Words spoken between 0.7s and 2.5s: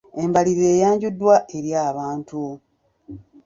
eyanjuddwa eri abantu.